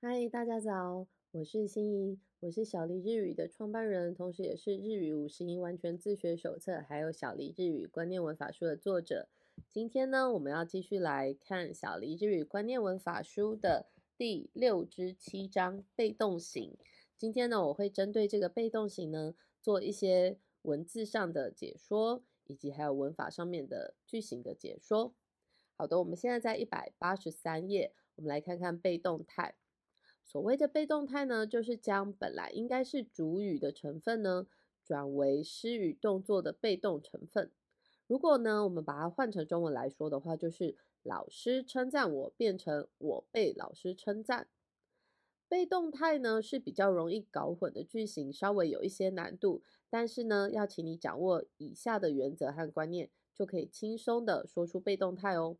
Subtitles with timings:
[0.00, 9.28] 嗨，大家早，我是心怡，我是小黎日语的创办人，同时也是日语五十音完全自学手册，还有小黎日语观念文法书的作者。
[9.68, 16.76] 今天呢，我们要继续来看小黎日语观念文法书的第六至七章被动型。
[17.16, 25.12] 今天呢，我会针对这个被动型呢，做一些文字上的解说，以及还有文法上面的句型的解说。
[25.74, 29.56] 好的，我们现在在一百八十三页，我们来看看被动态。
[30.28, 34.46] 所谓的被动态呢，就是将本来应该是主语的成分呢，
[34.84, 37.50] 转为施语动作的被动成分。
[38.06, 44.48] 如果呢，我们把它换成中文来说的话，就是老师称赞我变成我被老师称赞。
[45.48, 55.56] 被动态呢是比较容易搞混的句型，稍微有一些难度，但是呢，要请你掌握以下的原则和观念，就可以轻松的说出被动态哦。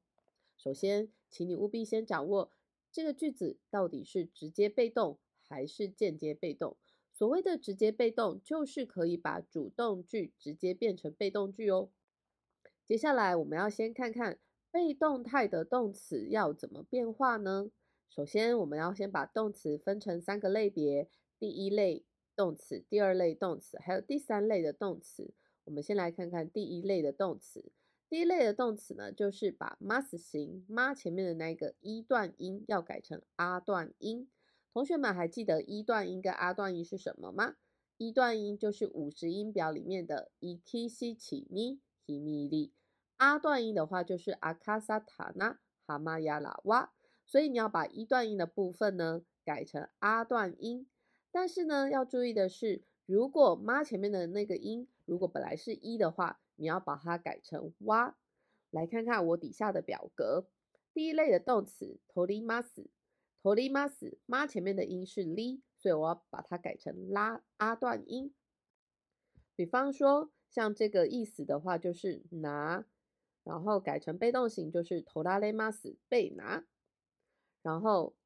[0.59, 2.53] 首先，请你务必先掌握。
[2.91, 6.77] 这个句子到底是直接被动还是间接被动？
[7.12, 11.91] 所谓的直接被动，就是可以把主动句直接变成被动句哦。
[12.86, 14.39] 接下来我们要先看看
[14.70, 17.70] 被动态的动词要怎么变化呢？
[18.08, 21.08] 首先，我们要先把动词分成三个类别：
[21.39, 25.34] 第一类动词、第二类动词，还有第三类的动词。
[25.64, 27.70] 我们先来看看第一类的动词。
[28.11, 34.31] 第一类的动词呢，就是把 must 型 m 前面的那个一段音要改成阿段音。
[34.73, 37.56] 同学们还记得一段音跟阿段音是什么吗？
[37.98, 46.19] 一段音就是五十音表里面的 i k s i chi ni hi mi li，r 段音的话就是 akasa ta na ha ma
[46.19, 46.89] ya la wa。
[47.27, 50.86] 所以你要把一段音的部分呢改成阿段音。
[51.31, 58.19] 但是呢，要注意的是，如果 m 前面的那个音如果本来是一的话，你要把它改成哇，
[58.70, 60.48] 来看看我底下的表格。
[60.92, 68.34] 第一类的动词 torimas，torimas，妈前面的音是 li，所以我要把它改成拉阿段音。
[69.55, 72.85] 比方说，像这个意思的话，就是拿，
[73.45, 76.67] 然后改成被动型就是 toralemas，被拿。
[77.63, 78.17] 然后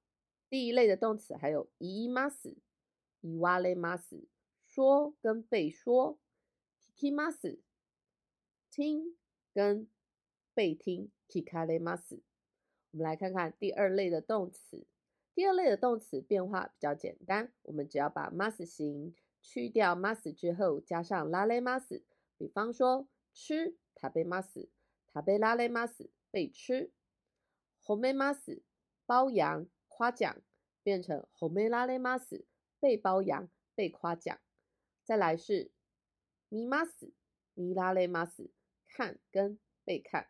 [0.49, 4.25] 第一类的动词还有 imas，iwalemas，
[4.67, 6.19] 说跟被说
[6.97, 7.59] ，kikimas。
[8.73, 9.17] 听
[9.53, 9.87] 跟
[10.55, 12.23] 被听，kikalemas。
[12.91, 14.87] 我们来看看第二类的动词。
[15.35, 22.03] 第二类的动词变化比较简单，我们只要把 mas 型去掉 mas 之后，加上 lalemas。
[22.39, 26.91] 比方说吃，tabemas，tabelalemas，被吃。
[27.85, 28.63] homemas，
[29.05, 30.41] 包养、夸奖，
[30.83, 32.47] 变成 homelalemas，
[32.81, 34.41] 被包养、被夸奖。
[35.05, 35.71] 再来是
[36.49, 38.49] mimas，milalemas。
[38.95, 40.29] 看跟被看，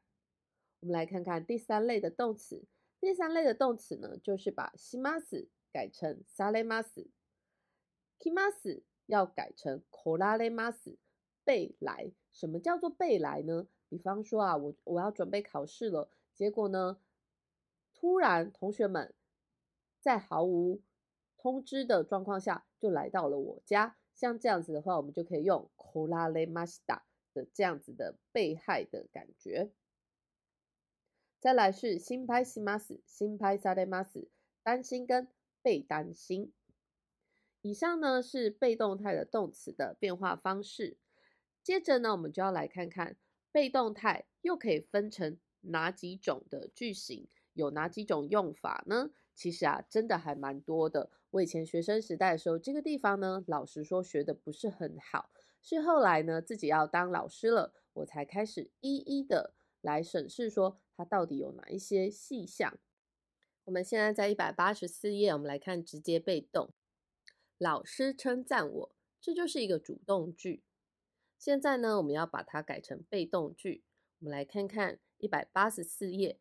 [0.80, 2.64] 我们来看看第三类的动词。
[3.00, 7.10] 第三类的动词呢，就是把西马斯改成萨雷马斯
[8.20, 10.96] ，k i m a s 要改成科拉雷马斯，
[11.44, 12.12] 背来。
[12.32, 13.66] 什么叫做背来呢？
[13.88, 17.00] 比方说啊，我我要准备考试了，结果呢，
[17.92, 19.12] 突然同学们
[20.00, 20.80] 在毫无
[21.36, 27.04] 通知的状况下就来到了我家，像这样子的话，我们就可以用科拉雷马斯达。
[27.32, 29.70] 的这样子的被害的感觉，
[31.40, 34.28] 再来是心拍西马斯，心拍萨雷马斯，
[34.62, 35.28] 担心跟
[35.62, 36.52] 被担心。
[37.60, 40.96] 以上呢是被动态的动词的变化方式。
[41.62, 43.16] 接着呢，我们就要来看看
[43.52, 49.10] 被动态又可以分成哪几种的句型，有哪几种用法呢？
[49.34, 51.10] 其实啊，真的还蛮多的。
[51.30, 55.30] 我以前学生时代的时候，这个地方呢，老实说学的不是很好。
[55.62, 62.78] 是后来呢，自己要当老师了，我才开始一一的来审视，说它到底有哪一些细项。
[63.64, 66.74] 我们现在在一百八十四页，我们来看直接被动。
[67.58, 70.64] 老师称赞我，这就是一个主动句。
[71.38, 73.84] 现在呢，我们要把它改成被动句。
[74.18, 76.40] 我们来看看一百八十四页，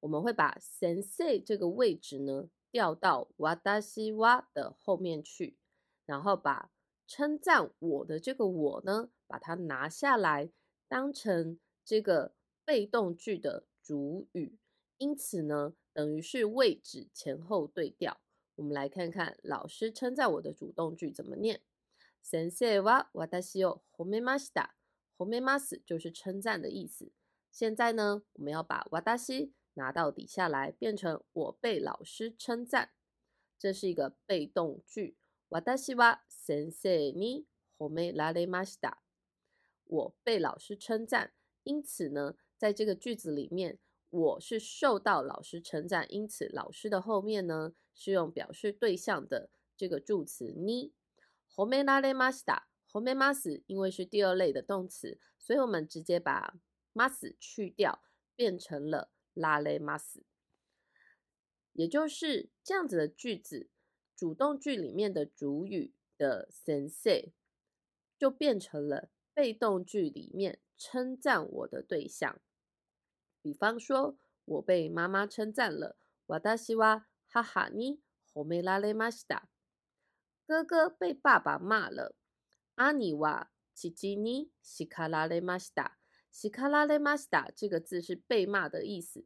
[0.00, 5.56] 我们会把 sensei 这个位置呢调到 wadashi wa 的后面去，
[6.04, 6.72] 然后把
[7.07, 10.51] 称赞我的这个我呢，把它拿下来，
[10.87, 12.33] 当成这个
[12.65, 14.57] 被动句的主语，
[14.97, 18.19] 因此呢，等于是位置前后对调。
[18.55, 21.61] 我们来看看老师称赞我的主动句怎么念。
[22.21, 24.75] 先生は私を褒めました。
[25.17, 27.11] 褒めます就是称赞的意思。
[27.51, 28.85] 现在呢，我们要把
[29.17, 32.91] 私拿到底下来，变成我被老师称赞。
[33.59, 35.17] 这是一个被动句。
[35.49, 37.45] 私は先生に
[37.79, 38.97] 褒められました。
[39.85, 41.33] 我被老师称赞，
[41.63, 43.77] 因此呢，在这个句子里面，
[44.09, 50.91] 我是受到老师称赞，因此老师的后面呢 是用表示对象的这个助词に。
[51.55, 52.63] 褒められました。
[52.91, 56.55] 褒めます因为是第二类的动词，所以我们直接把
[56.93, 58.01] ます去掉，
[58.35, 60.23] 变成了られます。
[61.73, 63.69] 也就是这样子的句子，
[64.17, 67.31] 主动句里面的主语的先生
[68.17, 72.39] 就变成了被动句里面称赞我的对象。
[73.41, 75.97] 比方说，我被妈妈称赞了。
[76.27, 77.99] 私は母に
[78.33, 79.49] 褒められました。
[80.45, 82.15] 哥哥被爸爸骂了。
[82.75, 85.97] 兄は父に叱られました。
[86.31, 89.25] 叱られました这个字是被骂的意思，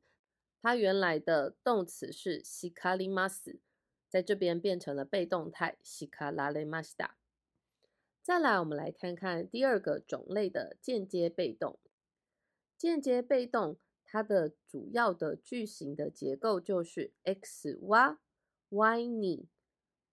[0.61, 3.59] 它原来的动词是叱ります，
[4.11, 7.15] 在这边变成了被动态叱られました。
[8.23, 11.79] 再来，我们来看看第二个种类的间接被动。
[12.77, 13.77] 间接被动。
[14.09, 18.19] 它的主要的句型的结构就是 x は
[18.69, 19.49] y に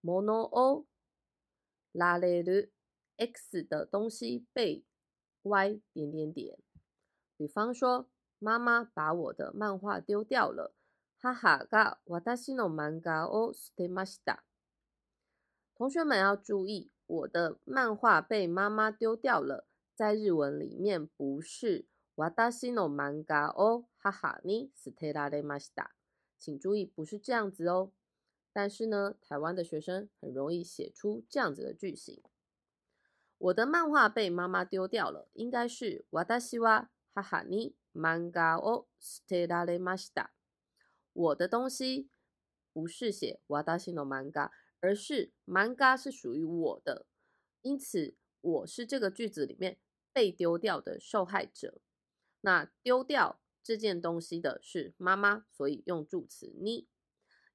[0.03, 0.87] 物を
[1.93, 2.73] られる
[3.17, 4.85] x 的东西被
[5.43, 6.59] y 点点点。
[7.37, 8.11] 比方说，
[8.41, 10.75] 妈妈把我的漫画丢掉了。
[11.19, 14.45] 母が私の漫画を捨てました。
[15.77, 19.67] 同学们要注意，我的漫画被妈妈丢掉了，
[19.97, 21.87] 在日文里面不是。
[22.17, 25.91] 私の漫画を母に捨てられました。
[26.39, 27.91] 请注意，不是这样子哦。
[28.53, 32.23] 但是呢，台湾的学生很容易写出这样子的句型。
[33.39, 40.31] 我的漫画被妈妈丢掉了，应该是私は母に漫画を捨てられました。
[41.19, 42.11] 我的东西
[42.73, 44.51] 不是写私の漫画，
[44.81, 47.07] 而是漫画是属于我的，
[47.63, 49.79] 因此我是这个句子里面
[50.13, 51.81] 被丢掉的受害者。
[52.41, 56.89] 那丢掉这件东西的是妈妈，所以用助词你。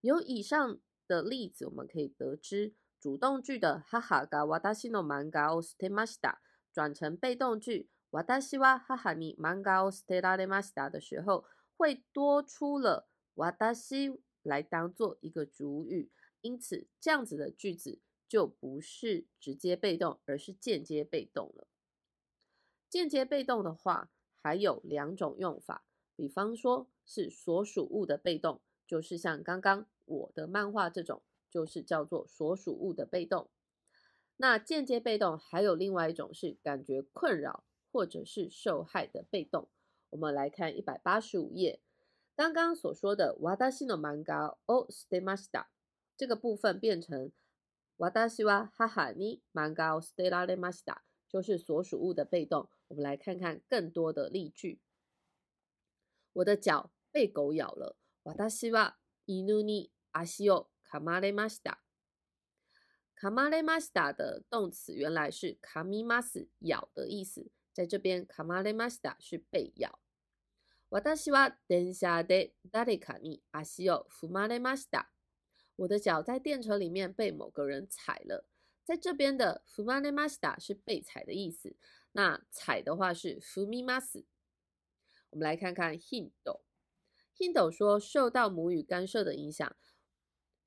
[0.02, 6.40] 由以上的例子，我们可以得知，主动句的哈哈が私の漫画を捨てました
[6.74, 11.46] 转成被动句私は母に漫画を捨てられました的时候，
[11.78, 16.11] 会多出了 瓦达西来当做一个主语，
[16.41, 21.67] 因此这样子的句子就不是直接被动，而是间接被动了。
[22.89, 24.11] 间接被动的话。
[24.47, 33.49] 还有两种用法，比方说是所属物的被动，就是像刚刚我的漫画这种，就是叫做所属物的被动。
[34.37, 39.71] 那间接被动还有另外一种是感觉困扰或者是受害的被动。
[40.11, 41.81] 我们来看一百八十五页，
[42.36, 45.68] 刚刚所说的私の漫画を捨てました，
[46.18, 47.31] 这个部分变成
[47.98, 52.70] 私は母に漫画を捨てられました，就是所属物的被动。
[52.88, 54.80] 我们来看看更多的例句。
[56.34, 57.98] 我的脚被狗咬了。
[58.24, 61.84] 私は犬に足を噛まれました。
[63.22, 70.00] 噛まれました的动词原来是噛みます咬的意思，在这边噛まれました是被咬。
[70.94, 75.12] 私は電車で誰かに足を踏まれました。
[75.76, 78.46] 我的脚在电车里面被某个人踩了。
[78.84, 81.76] 在这边的踏まれました是被踩的意思。
[82.14, 84.26] 那踩的话是 fumimas。
[85.30, 89.72] 我们来看看 Hindo。Hindo 说，受到母语干涉的影响，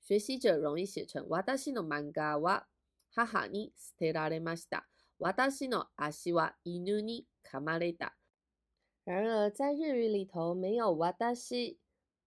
[0.00, 2.68] 学习者容易写成私の漫画は
[3.10, 4.86] 母に捨てられました。
[5.18, 8.16] 私の足は犬に噛まれた。
[9.06, 10.94] 然而，在日语里头没有
[11.34, 11.76] 私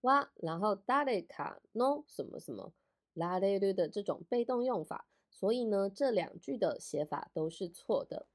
[0.01, 2.73] は，然后誰かの什么什么
[3.15, 8.27] られる的这种被动用法，所以呢，这两句的写法都是错的。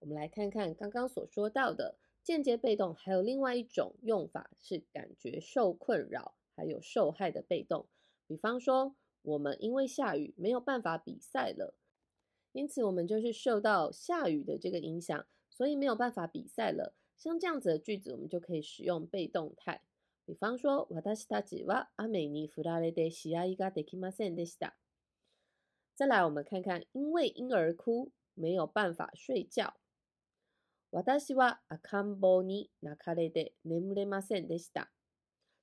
[0.00, 7.86] 我们来看看刚刚所说到的间接被动，还有另外一种用法是感觉受困扰，还有受害的被动。
[8.26, 11.74] 比方说，我们因为下雨没有办法比赛了，
[12.52, 16.94] 因此我们就是受到下雨的这个影响，所以没有办法比赛了。
[17.16, 19.82] 像这样子的句子，我们就可以使用被动态。
[20.24, 24.76] 比方说，私たちは雨に降られて試合ができませんでした。
[25.94, 29.74] 再来，我们看看因为婴儿哭没有办法睡觉。
[30.90, 34.90] 私は赤ん坊に泣かれて眠れませんでした。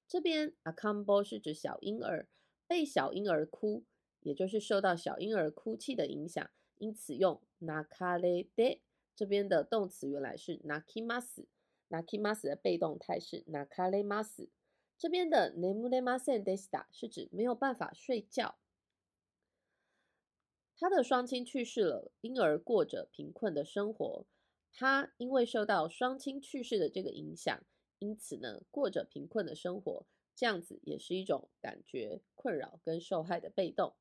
[0.07, 2.27] 这边赤ん坊是指小婴儿，
[2.67, 3.83] 被小婴儿哭，
[4.21, 8.81] 也就是受到小婴儿哭泣的影响，因此用泣かれて。
[9.15, 11.45] 这边的动词原来是泣きます，
[11.89, 14.49] 泣きます的被动态是泣かれます。
[14.97, 18.59] 这边的眠れませんでした是指没有办法睡觉。
[20.77, 24.25] 他的双亲去世了，婴儿过着贫困的生活。
[24.71, 27.61] 他因为受到双亲去世的这个影响，
[27.97, 30.05] 因此呢，过着贫困的生活。
[30.35, 33.95] 这样子也是一种感觉困扰跟受害的被动。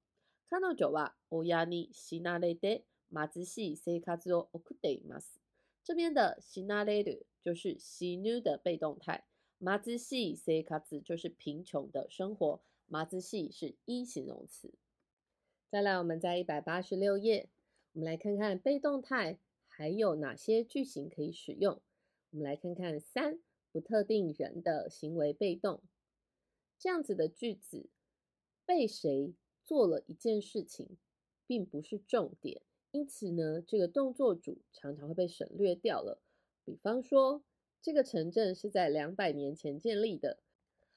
[0.49, 2.83] 看到九啊，欧亚尼西纳雷德
[3.14, 5.40] 马兹西塞卡兹奥库德马斯，
[5.84, 7.12] 这边的西纳雷德
[7.44, 9.28] 就是西努的被动态，
[9.60, 14.74] 马兹西塞卡兹就是贫穷的生活，马兹西是一形容词。
[15.70, 17.52] 再来，我们在一百八十六页，
[17.92, 21.80] 我们来看看被动态还有哪些句型可以使用。
[22.32, 23.40] 我们来看看三
[23.72, 25.84] 不特定人的行为被动。
[26.80, 27.92] 这样子的句子，
[28.66, 30.98] 被谁做了一件事情，
[31.46, 36.21] 并不是重点，因此呢，这个动作主常常会被省略掉了。
[36.65, 37.43] 比方说，
[37.81, 40.39] 这个城镇是在两百年前建立的。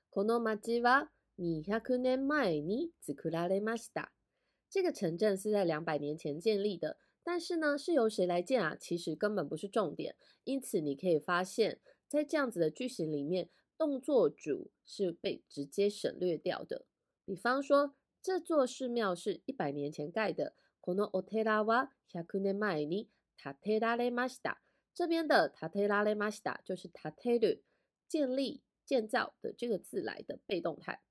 [0.10, 4.10] この町は二百年前に作られました。
[4.70, 8.76] 这个城镇是在两百年前建立的，但是呢，是由谁来建啊？
[8.80, 10.16] 其实根本不是重点。
[10.44, 13.50] 因此，你可以发现，在这样子的句型里面。
[13.78, 16.86] 动作主是被直接省略掉的。
[17.26, 20.54] 比方说，这座寺庙是一百年前盖的。
[20.86, 24.62] このお寺は百年前に建てられました。
[24.94, 27.64] 这边的建てられました就是建てる
[28.10, 31.02] 建立、建造的这个字来的被动态。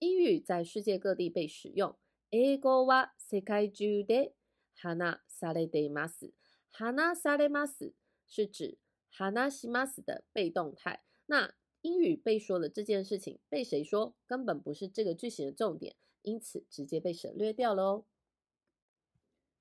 [0.00, 1.96] 英语在世界各地被使用。
[2.30, 4.34] 英語は世界中で
[4.76, 6.32] 話されています。
[6.72, 7.92] 話されます
[8.26, 8.78] 是指
[9.10, 11.04] 話します的被动态。
[11.26, 18.04] 那英语被说的这件事情被谁说，根本不是这个句型的重点，因此直接被省略掉了哦。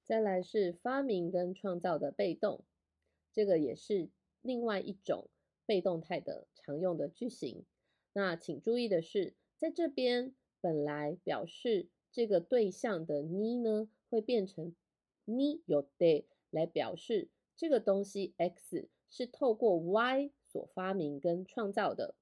[0.08, 2.64] 再来是发明跟创造的被动，
[3.30, 4.08] 这个也是
[4.40, 5.28] 另外一种
[5.66, 7.66] 被动态的常用的句型。
[8.14, 14.74] 那请注意的是，在这边本来表示这个对象的你呢，会变成
[15.26, 20.32] 你有的来表示这个东西 X 是透过 Y。
[20.50, 22.14] 所发明跟创造的，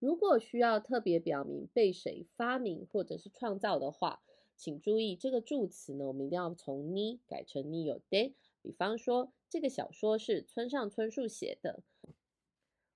[0.00, 4.24] 如果需要特别表明被谁发明或者是创造的话，
[4.57, 8.35] 请注意这个助词呢，我们一定要从你改成你有的。
[8.61, 11.83] 比方说，这个小说是村上春树写的。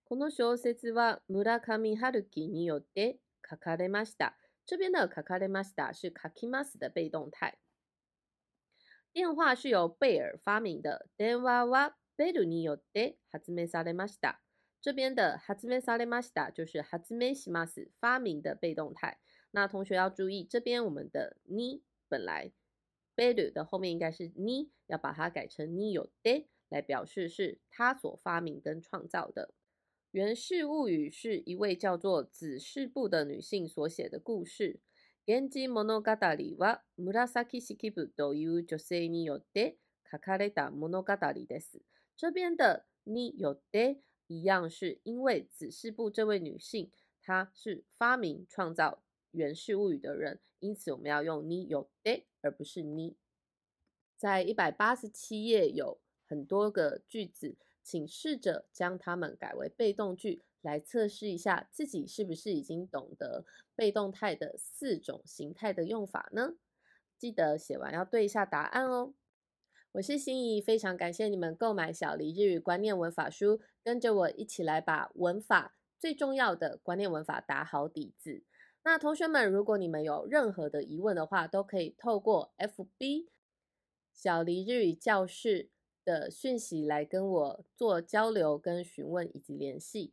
[0.05, 4.37] この小説は村上春樹によって書かれました。
[4.65, 7.57] 这边的書かれました是書きます的被动态。
[9.11, 11.09] 电话是由贝尔发明的。
[11.17, 14.39] 電話は贝鲁尼有的発明されました。
[14.79, 19.17] 这边的発明されました就是発明します发明的被动态。
[19.51, 22.51] 那同学要注意，这边我们的你本来
[23.15, 29.53] 贝鲁的后面应该是你，要把它改成你有的来表示是他所发明跟创造的。《
[30.11, 34.79] 源氏物语》是一位叫做子氏部的女性所写的故事。
[35.25, 36.01] 源氏物語
[36.57, 39.77] は紫式部という女性によって
[40.09, 41.13] 書かれた物語
[41.45, 41.81] です。
[42.15, 48.91] 这边的你有的一样，是因为子氏部这位女性，她是发明创造《
[49.32, 53.16] 源氏物语》的人，因此我们要用你有的，而不是你。
[54.16, 66.54] 在一百八十七页有很多个句子，请试着将它们改为被动句，来测试一下自己是不是已经懂得被动态的四种形态的用法呢？
[67.18, 69.14] 记得写完要对一下答案哦。
[69.92, 78.44] 我是心怡，非常感谢你们购买小黎日语观念文法书，跟着我一起来把文法最重要的观念文法打好底子。
[78.84, 83.28] 那同学们，如果你们有任何的疑问的话，都可以透过 FB
[84.12, 85.70] 小黎日语教室
[86.04, 90.12] 的讯息来跟我做交流、跟询问以及联系。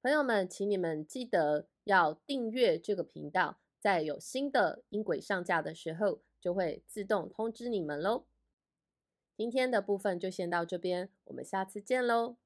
[0.00, 8.24] 朋友们，请你们记得要订阅这个频道，在有新的音轨上架的时候，就会自动通知你们喽。
[9.36, 12.36] 今天的部分就先到这边，我们下次见喽。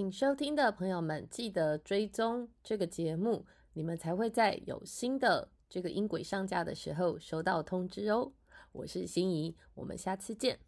[0.00, 8.32] 请收听的朋友们，记得追踪这个节目，你们才会在有新的这个音轨上架的时候收到通知哦。
[8.72, 10.58] 我是心仪，我们下次见。